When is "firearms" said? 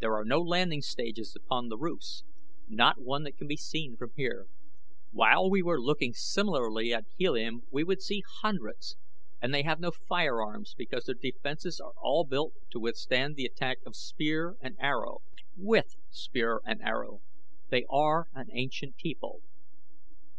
9.90-10.74